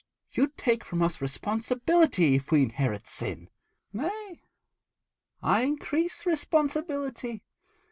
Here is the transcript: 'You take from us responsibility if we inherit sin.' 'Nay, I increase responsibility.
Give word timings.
'You 0.31 0.51
take 0.57 0.83
from 0.83 1.03
us 1.03 1.21
responsibility 1.21 2.33
if 2.33 2.51
we 2.51 2.63
inherit 2.63 3.05
sin.' 3.05 3.51
'Nay, 3.93 4.41
I 5.43 5.61
increase 5.61 6.25
responsibility. 6.25 7.43